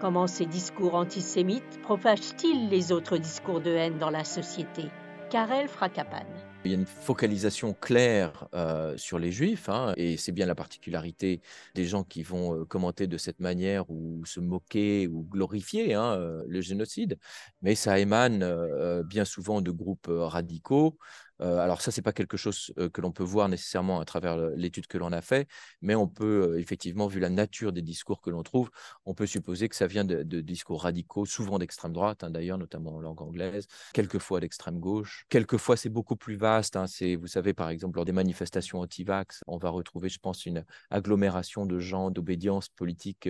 Comment 0.00 0.26
ces 0.26 0.46
discours 0.46 0.94
antisémites 0.94 1.80
propagent-ils 1.82 2.68
les 2.68 2.90
autres 2.90 3.18
discours 3.18 3.60
de 3.60 3.70
haine 3.70 3.98
dans 3.98 4.10
la 4.10 4.24
société? 4.24 4.90
Karel 5.30 5.68
Frakapan. 5.68 6.53
Il 6.64 6.70
y 6.70 6.74
a 6.74 6.78
une 6.78 6.86
focalisation 6.86 7.74
claire 7.74 8.48
euh, 8.54 8.96
sur 8.96 9.18
les 9.18 9.30
juifs, 9.30 9.68
hein, 9.68 9.92
et 9.98 10.16
c'est 10.16 10.32
bien 10.32 10.46
la 10.46 10.54
particularité 10.54 11.42
des 11.74 11.84
gens 11.84 12.04
qui 12.04 12.22
vont 12.22 12.58
euh, 12.58 12.64
commenter 12.64 13.06
de 13.06 13.18
cette 13.18 13.38
manière 13.38 13.90
ou 13.90 14.24
se 14.24 14.40
moquer 14.40 15.06
ou 15.06 15.24
glorifier 15.24 15.92
hein, 15.92 16.14
euh, 16.14 16.42
le 16.48 16.62
génocide, 16.62 17.18
mais 17.60 17.74
ça 17.74 17.98
émane 17.98 19.02
bien 19.04 19.26
souvent 19.26 19.60
de 19.60 19.70
groupes 19.70 20.08
radicaux 20.08 20.96
alors 21.40 21.80
ça, 21.80 21.90
c'est 21.90 22.02
pas 22.02 22.12
quelque 22.12 22.36
chose 22.36 22.72
que 22.92 23.00
l'on 23.00 23.12
peut 23.12 23.24
voir 23.24 23.48
nécessairement 23.48 24.00
à 24.00 24.04
travers 24.04 24.36
l'étude 24.36 24.86
que 24.86 24.98
l'on 24.98 25.12
a 25.12 25.20
fait, 25.20 25.48
mais 25.82 25.94
on 25.94 26.08
peut 26.08 26.58
effectivement, 26.58 27.06
vu 27.06 27.20
la 27.20 27.30
nature 27.30 27.72
des 27.72 27.82
discours 27.82 28.20
que 28.20 28.30
l'on 28.30 28.42
trouve, 28.42 28.70
on 29.04 29.14
peut 29.14 29.26
supposer 29.26 29.68
que 29.68 29.76
ça 29.76 29.86
vient 29.86 30.04
de, 30.04 30.40
discours 30.40 30.82
radicaux, 30.82 31.26
souvent 31.26 31.58
d'extrême 31.58 31.92
droite, 31.92 32.24
hein, 32.24 32.30
d'ailleurs, 32.30 32.58
notamment 32.58 32.96
en 32.96 33.00
langue 33.00 33.22
anglaise, 33.22 33.66
quelquefois 33.92 34.40
d'extrême 34.40 34.78
gauche. 34.78 35.24
Quelquefois, 35.28 35.76
c'est 35.76 35.88
beaucoup 35.88 36.16
plus 36.16 36.36
vaste. 36.36 36.76
Hein, 36.76 36.86
c'est, 36.86 37.16
vous 37.16 37.26
savez, 37.26 37.54
par 37.54 37.68
exemple, 37.68 37.96
lors 37.96 38.04
des 38.04 38.12
manifestations 38.12 38.80
anti-vax, 38.80 39.40
on 39.46 39.58
va 39.58 39.70
retrouver, 39.70 40.08
je 40.08 40.18
pense, 40.18 40.46
une 40.46 40.64
agglomération 40.90 41.66
de 41.66 41.78
gens 41.78 42.10
d'obédience 42.10 42.68
politique 42.68 43.28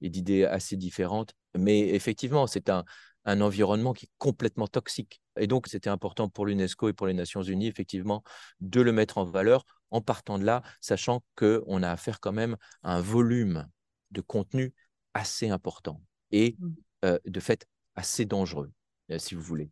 et 0.00 0.10
d'idées 0.10 0.44
assez 0.44 0.76
différentes. 0.76 1.34
Mais 1.56 1.88
effectivement, 1.90 2.46
c'est 2.46 2.68
un, 2.68 2.84
un 3.24 3.40
environnement 3.40 3.92
qui 3.92 4.06
est 4.06 4.12
complètement 4.18 4.66
toxique. 4.66 5.20
Et 5.38 5.46
donc, 5.46 5.68
c'était 5.68 5.90
important 5.90 6.28
pour 6.28 6.46
l'UNESCO 6.46 6.88
et 6.88 6.92
pour 6.92 7.06
les 7.06 7.14
Nations 7.14 7.42
Unies, 7.42 7.66
effectivement, 7.66 8.22
de 8.60 8.80
le 8.80 8.92
mettre 8.92 9.18
en 9.18 9.24
valeur 9.24 9.64
en 9.90 10.00
partant 10.00 10.38
de 10.38 10.44
là, 10.44 10.62
sachant 10.80 11.22
qu'on 11.36 11.82
a 11.82 11.90
affaire 11.90 12.20
quand 12.20 12.32
même 12.32 12.56
à 12.82 12.94
un 12.94 13.00
volume 13.00 13.66
de 14.10 14.20
contenu 14.20 14.74
assez 15.14 15.48
important 15.48 16.00
et 16.30 16.56
mmh. 16.58 16.68
euh, 17.04 17.18
de 17.26 17.40
fait 17.40 17.66
assez 17.96 18.24
dangereux, 18.24 18.70
euh, 19.10 19.18
si 19.18 19.34
vous 19.34 19.42
voulez. 19.42 19.70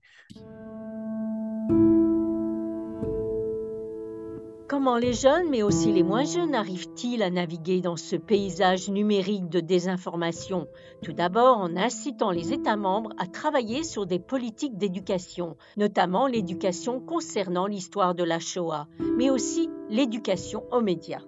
Comment 4.76 4.99
les 4.99 5.14
jeunes, 5.14 5.49
mais 5.49 5.62
aussi 5.62 5.90
les 5.90 6.02
moins 6.02 6.26
jeunes, 6.26 6.54
arrivent-ils 6.54 7.23
à 7.23 7.30
naviguer 7.30 7.80
dans 7.80 7.97
ce 7.97 8.14
paysage 8.14 8.90
numérique 8.90 9.49
de 9.49 9.61
désinformation? 9.61 10.68
Tout 11.02 11.14
d'abord 11.14 11.56
en 11.56 11.78
incitant 11.78 12.30
les 12.30 12.52
États 12.52 12.76
membres 12.76 13.14
à 13.16 13.26
travailler 13.26 13.85
sur 13.85 14.04
des 14.04 14.18
politiques 14.18 14.76
d'éducation, 14.76 15.56
notamment 15.78 16.26
l'éducation 16.26 17.00
concernant 17.00 17.66
l'histoire 17.66 18.14
de 18.14 18.23
la 18.23 18.38
Shoah, 18.38 18.87
mais 19.16 19.30
aussi 19.30 19.71
l'éducation 19.88 20.62
aux 20.71 20.83
médias. 20.83 21.23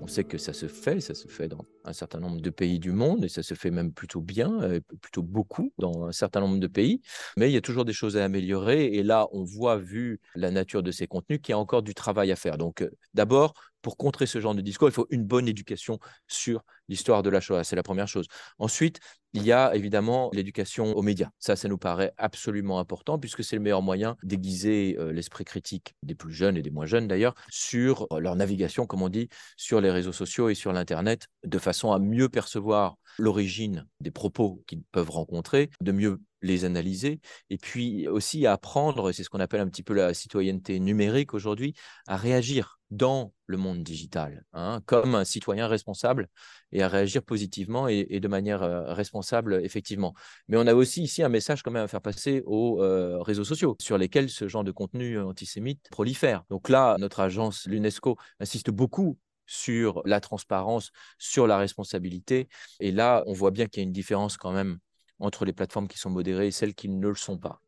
On 0.00 0.06
sait 0.06 0.24
que 0.24 0.38
ça 0.38 0.52
se 0.52 0.66
fait, 0.66 1.00
ça 1.00 1.14
se 1.14 1.28
fait 1.28 1.48
dans 1.48 1.64
un 1.84 1.92
certain 1.92 2.20
nombre 2.20 2.40
de 2.40 2.50
pays 2.50 2.78
du 2.78 2.92
monde 2.92 3.24
et 3.24 3.28
ça 3.28 3.42
se 3.42 3.54
fait 3.54 3.70
même 3.70 3.92
plutôt 3.92 4.20
bien, 4.20 4.60
euh, 4.62 4.80
plutôt 5.00 5.22
beaucoup 5.22 5.72
dans 5.78 6.04
un 6.04 6.12
certain 6.12 6.40
nombre 6.40 6.58
de 6.58 6.66
pays. 6.66 7.00
Mais 7.36 7.50
il 7.50 7.54
y 7.54 7.56
a 7.56 7.62
toujours 7.62 7.84
des 7.84 7.92
choses 7.92 8.16
à 8.16 8.24
améliorer 8.24 8.86
et 8.86 9.02
là, 9.02 9.28
on 9.32 9.44
voit, 9.44 9.78
vu 9.78 10.20
la 10.34 10.50
nature 10.50 10.82
de 10.82 10.90
ces 10.90 11.06
contenus, 11.06 11.40
qu'il 11.42 11.52
y 11.52 11.54
a 11.54 11.58
encore 11.58 11.82
du 11.82 11.94
travail 11.94 12.32
à 12.32 12.36
faire. 12.36 12.58
Donc, 12.58 12.82
euh, 12.82 12.90
d'abord, 13.14 13.54
pour 13.82 13.96
contrer 13.96 14.26
ce 14.26 14.40
genre 14.40 14.54
de 14.54 14.60
discours, 14.60 14.88
il 14.88 14.94
faut 14.94 15.06
une 15.10 15.24
bonne 15.24 15.48
éducation 15.48 15.98
sur 16.26 16.64
l'histoire 16.88 17.22
de 17.22 17.30
la 17.30 17.40
Shoah. 17.40 17.64
C'est 17.64 17.76
la 17.76 17.82
première 17.82 18.08
chose. 18.08 18.26
Ensuite, 18.58 19.00
il 19.34 19.42
y 19.42 19.52
a 19.52 19.74
évidemment 19.74 20.30
l'éducation 20.32 20.96
aux 20.96 21.02
médias. 21.02 21.30
Ça, 21.38 21.56
ça 21.56 21.68
nous 21.68 21.76
paraît 21.76 22.12
absolument 22.16 22.78
important 22.78 23.18
puisque 23.18 23.42
c'est 23.42 23.56
le 23.56 23.62
meilleur 23.62 23.82
moyen 23.82 24.16
d'aiguiser 24.22 24.96
euh, 24.98 25.12
l'esprit 25.12 25.44
critique 25.44 25.94
des 26.04 26.14
plus 26.14 26.32
jeunes 26.32 26.56
et 26.56 26.62
des 26.62 26.70
moins 26.70 26.86
jeunes 26.86 27.08
d'ailleurs 27.08 27.34
sur 27.50 28.06
euh, 28.12 28.20
leur 28.20 28.36
navigation, 28.36 28.86
comme 28.86 29.02
on 29.02 29.08
dit, 29.08 29.28
sur 29.56 29.80
les 29.80 29.90
réseaux 29.90 30.12
sociaux 30.12 30.48
et 30.48 30.54
sur 30.54 30.72
l'Internet, 30.72 31.26
de 31.44 31.58
façon 31.58 31.90
à 31.90 31.98
mieux 31.98 32.28
percevoir 32.28 32.96
l'origine 33.18 33.86
des 34.00 34.12
propos 34.12 34.62
qu'ils 34.66 34.82
peuvent 34.92 35.10
rencontrer, 35.10 35.68
de 35.80 35.92
mieux 35.92 36.20
les 36.44 36.64
analyser, 36.64 37.20
et 37.50 37.58
puis 37.58 38.06
aussi 38.06 38.46
apprendre, 38.46 39.12
c'est 39.12 39.24
ce 39.24 39.30
qu'on 39.30 39.40
appelle 39.40 39.60
un 39.60 39.68
petit 39.68 39.82
peu 39.82 39.94
la 39.94 40.14
citoyenneté 40.14 40.78
numérique 40.78 41.34
aujourd'hui, 41.34 41.74
à 42.06 42.16
réagir 42.16 42.78
dans 42.90 43.32
le 43.46 43.56
monde 43.56 43.82
digital, 43.82 44.44
hein, 44.52 44.80
comme 44.86 45.14
un 45.14 45.24
citoyen 45.24 45.66
responsable 45.66 46.28
et 46.70 46.82
à 46.82 46.88
réagir 46.88 47.22
positivement 47.22 47.88
et, 47.88 48.20
de 48.20 48.28
manière 48.28 48.62
euh, 48.62 48.92
responsable, 48.92 49.60
effectivement. 49.64 50.14
Mais 50.48 50.56
on 50.56 50.66
a 50.66 50.74
aussi 50.74 51.02
ici 51.02 51.22
un 51.22 51.28
message 51.28 51.62
quand 51.62 51.70
même 51.70 51.84
à 51.84 51.88
faire 51.88 52.02
passer 52.02 52.42
aux 52.46 52.82
euh, 52.82 53.20
réseaux 53.20 53.44
sociaux 53.44 53.76
sur 53.80 53.98
lesquels 53.98 54.28
ce 54.30 54.48
genre 54.48 54.64
de 54.64 54.70
contenu 54.70 55.18
antisémite 55.18 55.88
prolifère. 55.90 56.44
Donc 56.50 56.68
là, 56.68 56.96
notre 56.98 57.20
agence, 57.20 57.66
l'UNESCO, 57.66 58.16
insiste 58.38 58.70
beaucoup 58.70 59.18
sur 59.46 60.02
la 60.04 60.20
transparence, 60.20 60.90
sur 61.18 61.46
la 61.46 61.58
responsabilité. 61.58 62.48
Et 62.80 62.92
là, 62.92 63.22
on 63.26 63.32
voit 63.32 63.50
bien 63.50 63.66
qu'il 63.66 63.82
y 63.82 63.84
a 63.84 63.86
une 63.86 63.92
différence 63.92 64.36
quand 64.36 64.52
même 64.52 64.78
entre 65.20 65.44
les 65.44 65.52
plateformes 65.52 65.88
qui 65.88 65.98
sont 65.98 66.10
modérées 66.10 66.48
et 66.48 66.52
celles 66.52 66.74
qui 66.74 66.88
ne 66.88 67.08
le 67.08 67.14
sont 67.14 67.38
pas. 67.38 67.60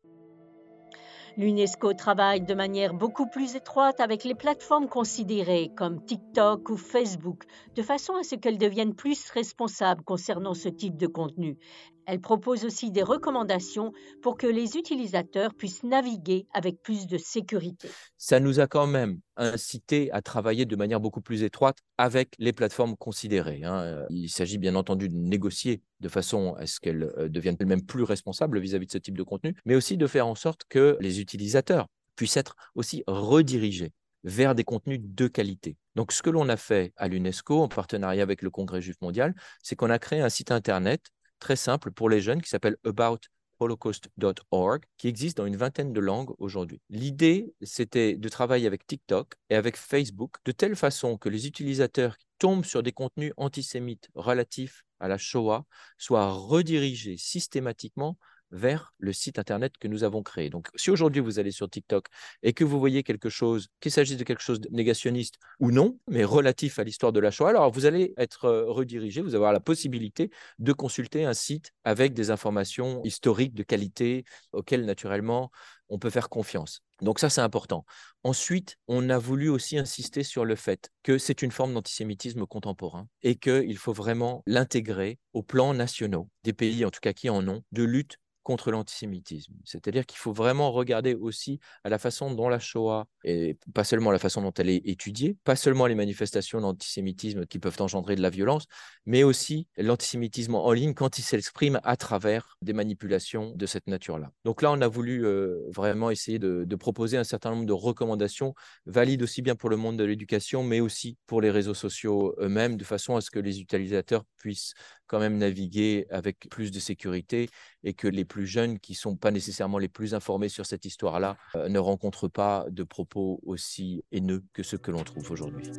L'UNESCO 1.37 1.93
travaille 1.93 2.41
de 2.41 2.55
manière 2.55 2.95
beaucoup 2.95 3.27
plus 3.27 3.55
étroite 3.55 3.99
avec 3.99 4.23
les 4.23 4.33
plateformes 4.33 4.89
considérées 4.89 5.69
comme 5.77 6.03
TikTok 6.03 6.67
ou 6.71 6.77
Facebook, 6.77 7.43
de 7.75 7.83
façon 7.83 8.15
à 8.15 8.23
ce 8.23 8.33
qu'elles 8.33 8.57
deviennent 8.57 8.95
plus 8.95 9.29
responsables 9.29 10.03
concernant 10.03 10.55
ce 10.55 10.67
type 10.67 10.97
de 10.97 11.05
contenu. 11.05 11.59
Elle 12.07 12.21
propose 12.21 12.63
aussi 12.63 12.89
des 12.89 13.03
recommandations 13.03 13.91
pour 14.21 14.37
que 14.37 14.47
les 14.47 14.77
utilisateurs 14.77 15.53
puissent 15.53 15.83
naviguer 15.83 16.47
avec 16.53 16.81
plus 16.81 17.05
de 17.05 17.17
sécurité. 17.17 17.89
Ça 18.17 18.39
nous 18.39 18.61
a 18.61 18.67
quand 18.67 18.87
même 18.87 19.19
incité 19.35 20.09
à 20.13 20.21
travailler 20.21 20.65
de 20.65 20.75
manière 20.77 21.01
beaucoup 21.01 21.19
plus 21.19 21.43
étroite 21.43 21.79
avec 21.97 22.33
les 22.39 22.53
plateformes 22.53 22.95
considérées. 22.95 23.65
Hein. 23.65 24.05
Il 24.09 24.29
s'agit 24.29 24.57
bien 24.57 24.75
entendu 24.75 25.09
de 25.09 25.15
négocier 25.15 25.81
de 25.99 26.07
façon 26.07 26.53
à 26.53 26.65
ce 26.65 26.79
qu'elles 26.79 27.11
euh, 27.17 27.27
deviennent 27.27 27.57
elles-mêmes 27.59 27.85
plus 27.85 28.03
responsables 28.03 28.59
vis-à-vis 28.59 28.87
de 28.87 28.91
ce 28.91 28.97
type 28.97 29.17
de 29.17 29.23
contenu, 29.23 29.55
mais 29.65 29.75
aussi 29.75 29.97
de 29.97 30.07
faire 30.07 30.27
en 30.27 30.35
sorte 30.35 30.61
que 30.69 30.97
les 31.01 31.19
utilisateurs 31.19 31.87
puissent 32.15 32.37
être 32.37 32.55
aussi 32.75 33.03
redirigés 33.07 33.91
vers 34.23 34.55
des 34.55 34.63
contenus 34.63 34.99
de 35.01 35.27
qualité. 35.27 35.77
Donc, 35.95 36.11
ce 36.11 36.21
que 36.21 36.29
l'on 36.29 36.49
a 36.49 36.57
fait 36.57 36.93
à 36.97 37.07
l'UNESCO 37.07 37.61
en 37.61 37.67
partenariat 37.67 38.23
avec 38.23 38.41
le 38.41 38.49
Congrès 38.49 38.81
juif 38.81 38.97
mondial, 39.01 39.33
c'est 39.63 39.75
qu'on 39.75 39.89
a 39.89 39.99
créé 39.99 40.21
un 40.21 40.29
site 40.29 40.51
internet 40.51 41.01
très 41.39 41.55
simple 41.55 41.91
pour 41.91 42.09
les 42.09 42.21
jeunes 42.21 42.41
qui 42.41 42.49
s'appelle 42.49 42.77
aboutholocaust.org, 42.85 44.83
qui 44.97 45.07
existe 45.07 45.37
dans 45.37 45.45
une 45.45 45.57
vingtaine 45.57 45.93
de 45.93 45.99
langues 45.99 46.33
aujourd'hui. 46.39 46.81
L'idée, 46.89 47.53
c'était 47.61 48.15
de 48.15 48.29
travailler 48.29 48.67
avec 48.67 48.85
TikTok 48.87 49.33
et 49.49 49.55
avec 49.55 49.77
Facebook 49.77 50.35
de 50.45 50.51
telle 50.51 50.75
façon 50.75 51.17
que 51.17 51.29
les 51.29 51.47
utilisateurs 51.47 52.17
tombent 52.39 52.65
sur 52.65 52.83
des 52.83 52.91
contenus 52.91 53.33
antisémites 53.37 54.09
relatifs 54.15 54.83
à 54.99 55.07
la 55.07 55.17
Shoah 55.17 55.65
soient 55.97 56.31
redirigés 56.31 57.17
systématiquement 57.17 58.17
vers 58.51 58.93
le 58.97 59.13
site 59.13 59.39
internet 59.39 59.73
que 59.77 59.87
nous 59.87 60.03
avons 60.03 60.23
créé. 60.23 60.49
Donc, 60.49 60.69
si 60.75 60.89
aujourd'hui 60.89 61.21
vous 61.21 61.39
allez 61.39 61.51
sur 61.51 61.69
TikTok 61.69 62.07
et 62.43 62.53
que 62.53 62.63
vous 62.63 62.79
voyez 62.79 63.03
quelque 63.03 63.29
chose, 63.29 63.67
qu'il 63.79 63.91
s'agisse 63.91 64.17
de 64.17 64.23
quelque 64.23 64.41
chose 64.41 64.61
de 64.61 64.69
négationniste 64.71 65.35
ou 65.59 65.71
non, 65.71 65.99
mais 66.07 66.23
relatif 66.23 66.79
à 66.79 66.83
l'histoire 66.83 67.11
de 67.11 67.19
la 67.19 67.31
Shoah, 67.31 67.49
alors 67.49 67.71
vous 67.71 67.85
allez 67.85 68.13
être 68.17 68.45
euh, 68.45 68.65
redirigé, 68.71 69.21
vous 69.21 69.35
avoir 69.35 69.53
la 69.53 69.59
possibilité 69.59 70.31
de 70.59 70.73
consulter 70.73 71.25
un 71.25 71.33
site 71.33 71.73
avec 71.83 72.13
des 72.13 72.31
informations 72.31 73.01
historiques 73.03 73.53
de 73.53 73.63
qualité 73.63 74.23
auxquelles 74.53 74.85
naturellement 74.85 75.51
on 75.89 75.99
peut 75.99 76.09
faire 76.09 76.29
confiance. 76.29 76.81
Donc 77.01 77.19
ça, 77.19 77.29
c'est 77.29 77.41
important. 77.41 77.85
Ensuite, 78.23 78.77
on 78.87 79.09
a 79.09 79.17
voulu 79.17 79.49
aussi 79.49 79.77
insister 79.77 80.23
sur 80.23 80.45
le 80.45 80.55
fait 80.55 80.89
que 81.03 81.17
c'est 81.17 81.41
une 81.41 81.51
forme 81.51 81.73
d'antisémitisme 81.73 82.45
contemporain 82.45 83.07
et 83.21 83.35
qu'il 83.35 83.77
faut 83.77 83.93
vraiment 83.93 84.43
l'intégrer 84.47 85.19
aux 85.33 85.43
plans 85.43 85.73
nationaux 85.73 86.29
des 86.43 86.53
pays, 86.53 86.85
en 86.85 86.91
tout 86.91 86.99
cas 87.01 87.13
qui 87.13 87.29
en 87.29 87.47
ont, 87.47 87.63
de 87.71 87.83
lutte 87.83 88.17
contre 88.47 88.71
l'antisémitisme. 88.71 89.55
C'est-à-dire 89.65 90.05
qu'il 90.05 90.19
faut 90.19 90.31
vraiment 90.31 90.71
regarder 90.71 91.15
aussi 91.15 91.59
à 91.83 91.89
la 91.89 91.99
façon 91.99 92.33
dont 92.33 92.47
la 92.47 92.59
Shoah, 92.59 93.05
et 93.25 93.57
pas 93.73 93.83
seulement 93.83 94.09
la 94.09 94.19
façon 94.19 94.41
dont 94.41 94.53
elle 94.53 94.69
est 94.69 94.87
étudiée, 94.87 95.35
pas 95.43 95.57
seulement 95.57 95.85
les 95.85 95.95
manifestations 95.95 96.61
d'antisémitisme 96.61 97.45
qui 97.45 97.59
peuvent 97.59 97.75
engendrer 97.81 98.15
de 98.15 98.21
la 98.21 98.29
violence, 98.29 98.63
mais 99.05 99.23
aussi 99.23 99.67
l'antisémitisme 99.75 100.55
en 100.55 100.71
ligne 100.71 100.93
quand 100.93 101.19
il 101.19 101.23
s'exprime 101.23 101.81
à 101.83 101.97
travers 101.97 102.55
des 102.61 102.71
manipulations 102.71 103.51
de 103.53 103.65
cette 103.65 103.87
nature-là. 103.87 104.31
Donc 104.45 104.61
là, 104.61 104.71
on 104.71 104.79
a 104.79 104.87
voulu 104.87 105.25
euh, 105.25 105.69
vraiment 105.75 106.09
essayer 106.09 106.39
de, 106.39 106.63
de, 106.63 106.75
proposer 106.77 107.17
un 107.17 107.25
certain 107.25 107.49
nombre 107.49 107.65
de 107.65 107.73
recommandations 107.73 108.53
valides 108.85 109.23
aussi 109.23 109.41
bien 109.41 109.57
pour 109.57 109.69
le 109.69 109.75
monde 109.75 109.97
de 109.97 110.05
l'éducation, 110.05 110.63
mais 110.63 110.79
aussi 110.79 111.17
pour 111.27 111.41
les 111.41 111.51
réseaux 111.51 111.73
sociaux 111.73 112.33
eux-mêmes, 112.39 112.77
de 112.77 112.85
façon 112.85 113.17
à 113.17 113.19
ce 113.19 113.29
que 113.29 113.39
les 113.39 113.59
utilisateurs 113.59 114.23
puissent 114.37 114.73
quand 115.07 115.19
même 115.19 115.37
naviguer 115.37 116.05
avec 116.09 116.49
plus 116.49 116.71
de 116.71 116.79
sécurité 116.79 117.49
et 117.83 117.93
que 117.93 118.07
les 118.07 118.25
plus 118.25 118.45
jeunes, 118.45 118.79
qui 118.79 118.93
ne 118.93 118.97
sont 118.97 119.15
pas 119.15 119.31
nécessairement 119.31 119.77
les 119.77 119.87
plus 119.87 120.13
informés 120.13 120.49
sur 120.49 120.65
cette 120.65 120.85
histoire-là, 120.85 121.37
euh, 121.55 121.69
ne 121.69 121.79
rencontrent 121.79 122.27
pas 122.27 122.65
de 122.69 122.83
propos 122.83 123.39
aussi 123.43 124.03
haineux 124.11 124.43
que 124.53 124.63
ceux 124.63 124.77
que 124.77 124.91
l'on 124.91 125.03
trouve 125.03 125.31
aujourd'hui. 125.31 125.71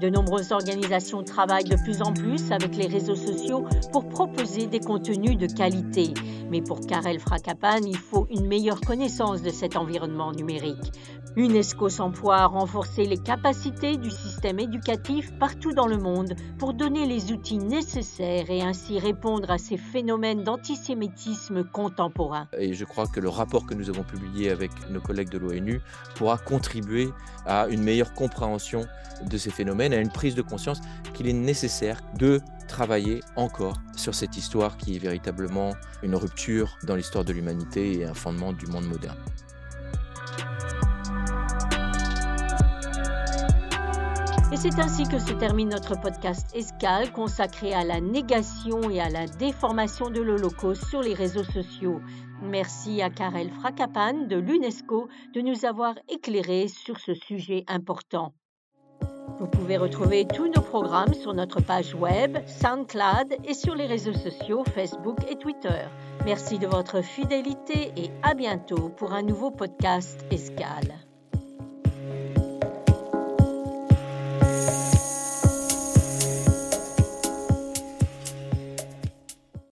De 0.00 0.10
nombreuses 0.10 0.52
organisations 0.52 1.22
travaillent 1.22 1.64
de 1.64 1.82
plus 1.82 2.02
en 2.02 2.12
plus 2.12 2.52
avec 2.52 2.76
les 2.76 2.86
réseaux 2.86 3.16
sociaux 3.16 3.64
pour 3.92 4.06
proposer 4.08 4.66
des 4.66 4.80
contenus 4.80 5.38
de 5.38 5.46
qualité. 5.46 6.12
Mais 6.50 6.60
pour 6.60 6.80
Karel 6.80 7.18
Frakapan, 7.18 7.80
il 7.86 7.96
faut 7.96 8.26
une 8.30 8.46
meilleure 8.46 8.80
connaissance 8.82 9.40
de 9.40 9.48
cet 9.48 9.74
environnement 9.74 10.32
numérique. 10.32 10.92
UNESCO 11.36 11.90
s'emploie 11.90 12.36
à 12.36 12.46
renforcer 12.46 13.04
les 13.04 13.18
capacités 13.18 13.98
du 13.98 14.10
système 14.10 14.58
éducatif 14.58 15.32
partout 15.38 15.72
dans 15.74 15.86
le 15.86 15.98
monde 15.98 16.34
pour 16.58 16.72
donner 16.72 17.06
les 17.06 17.30
outils 17.30 17.58
nécessaires 17.58 18.50
et 18.50 18.62
ainsi 18.62 18.98
répondre 18.98 19.50
à 19.50 19.58
ces 19.58 19.76
phénomènes 19.76 20.44
d'antisémitisme 20.44 21.62
contemporain. 21.64 22.48
Et 22.56 22.72
je 22.72 22.86
crois 22.86 23.06
que 23.06 23.20
le 23.20 23.28
rapport 23.28 23.66
que 23.66 23.74
nous 23.74 23.90
avons 23.90 24.02
publié 24.02 24.50
avec 24.50 24.70
nos 24.88 25.00
collègues 25.00 25.28
de 25.28 25.36
l'ONU 25.36 25.82
pourra 26.14 26.38
contribuer 26.38 27.10
à 27.44 27.66
une 27.68 27.82
meilleure 27.82 28.14
compréhension 28.14 28.86
de 29.28 29.36
ces 29.36 29.50
phénomènes, 29.50 29.92
à 29.92 29.98
une 29.98 30.10
prise 30.10 30.34
de 30.34 30.42
conscience 30.42 30.80
qu'il 31.12 31.28
est 31.28 31.34
nécessaire 31.34 32.00
de 32.18 32.40
travailler 32.66 33.20
encore 33.36 33.76
sur 33.94 34.14
cette 34.14 34.38
histoire 34.38 34.78
qui 34.78 34.96
est 34.96 34.98
véritablement 34.98 35.74
une 36.02 36.14
rupture 36.14 36.78
dans 36.84 36.96
l'histoire 36.96 37.24
de 37.24 37.34
l'humanité 37.34 37.98
et 37.98 38.04
un 38.06 38.14
fondement 38.14 38.54
du 38.54 38.66
monde 38.66 38.86
moderne. 38.86 39.18
Et 44.56 44.58
c'est 44.58 44.78
ainsi 44.78 45.02
que 45.02 45.18
se 45.18 45.34
termine 45.34 45.68
notre 45.68 46.00
podcast 46.00 46.48
Escale 46.54 47.12
consacré 47.12 47.74
à 47.74 47.84
la 47.84 48.00
négation 48.00 48.88
et 48.88 49.02
à 49.02 49.10
la 49.10 49.26
déformation 49.26 50.08
de 50.08 50.22
l'Holocauste 50.22 50.86
sur 50.86 51.02
les 51.02 51.12
réseaux 51.12 51.44
sociaux. 51.44 52.00
Merci 52.40 53.02
à 53.02 53.10
Karel 53.10 53.50
Frakapan 53.50 54.26
de 54.26 54.36
l'UNESCO 54.36 55.08
de 55.34 55.40
nous 55.42 55.66
avoir 55.66 55.96
éclairés 56.08 56.68
sur 56.68 56.98
ce 56.98 57.12
sujet 57.12 57.64
important. 57.68 58.32
Vous 59.38 59.46
pouvez 59.46 59.76
retrouver 59.76 60.26
tous 60.26 60.46
nos 60.46 60.62
programmes 60.62 61.12
sur 61.12 61.34
notre 61.34 61.60
page 61.60 61.94
web, 61.94 62.38
SoundCloud 62.46 63.36
et 63.44 63.52
sur 63.52 63.74
les 63.74 63.84
réseaux 63.84 64.14
sociaux 64.14 64.64
Facebook 64.74 65.18
et 65.30 65.36
Twitter. 65.36 65.84
Merci 66.24 66.58
de 66.58 66.66
votre 66.66 67.02
fidélité 67.02 67.92
et 67.94 68.10
à 68.22 68.32
bientôt 68.32 68.88
pour 68.88 69.12
un 69.12 69.22
nouveau 69.22 69.50
podcast 69.50 70.24
Escale. 70.30 70.94